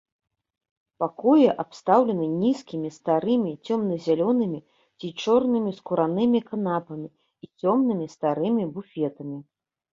[1.01, 4.59] Пакоі абстаўлены нізкімі старымі цёмна-зялёнымі
[4.99, 9.39] ці чорнымі скуранымі канапамі і цёмнымі старымі буфетамі.